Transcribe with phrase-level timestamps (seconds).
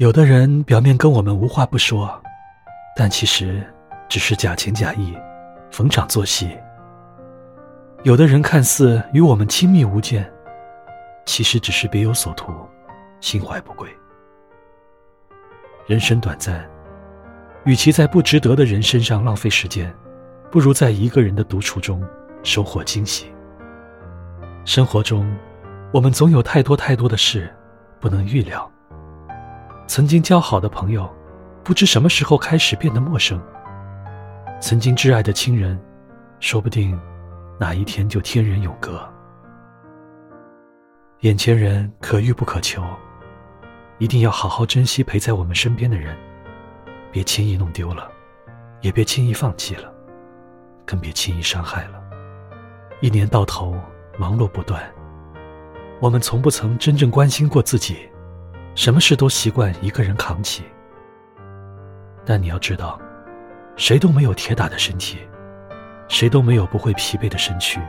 [0.00, 2.10] 有的人表面跟我们无话不说，
[2.96, 3.62] 但其实
[4.08, 5.14] 只是假情假意，
[5.70, 6.46] 逢场作戏；
[8.02, 10.26] 有的人看似与我们亲密无间，
[11.26, 12.50] 其实只是别有所图，
[13.20, 13.90] 心怀不轨。
[15.86, 16.66] 人生短暂，
[17.66, 19.94] 与其在不值得的人身上浪费时间，
[20.50, 22.02] 不如在一个人的独处中
[22.42, 23.30] 收获惊喜。
[24.64, 25.30] 生活中，
[25.92, 27.54] 我们总有太多太多的事
[28.00, 28.66] 不能预料。
[29.90, 31.12] 曾经交好的朋友，
[31.64, 33.36] 不知什么时候开始变得陌生；
[34.60, 35.76] 曾经挚爱的亲人，
[36.38, 36.96] 说不定
[37.58, 39.02] 哪一天就天人永隔。
[41.22, 42.84] 眼前人可遇不可求，
[43.98, 46.16] 一定要好好珍惜陪在我们身边的人，
[47.10, 48.08] 别轻易弄丢了，
[48.82, 49.92] 也别轻易放弃了，
[50.86, 52.00] 更别轻易伤害了。
[53.00, 53.74] 一年到头
[54.16, 54.80] 忙碌不断，
[55.98, 58.08] 我们从不曾真正关心过自己。
[58.74, 60.64] 什么事都习惯一个人扛起，
[62.24, 62.98] 但你要知道，
[63.76, 65.18] 谁都没有铁打的身体，
[66.08, 67.80] 谁都没有不会疲惫的身躯。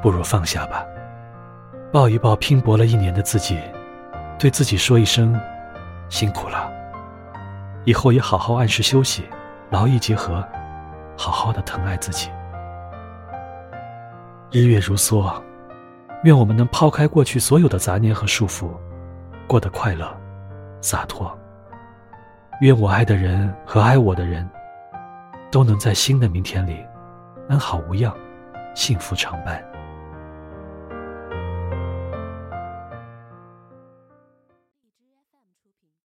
[0.00, 0.84] 不如放下吧，
[1.92, 3.58] 抱一抱拼搏了一年的自己，
[4.38, 5.38] 对自己说一声
[6.08, 6.72] 辛苦了。
[7.84, 9.28] 以后也好好按时休息，
[9.70, 10.46] 劳逸结合，
[11.18, 12.30] 好好的疼爱自己。
[14.50, 15.30] 日月如梭。
[16.22, 18.70] 愿我们能抛开过去所有的杂念和束缚，
[19.46, 20.14] 过得快乐、
[20.82, 21.34] 洒脱。
[22.60, 24.46] 愿我爱的人和爱我的人，
[25.50, 26.84] 都能在新的明天里
[27.48, 28.14] 安好无恙，
[28.74, 29.64] 幸福常伴。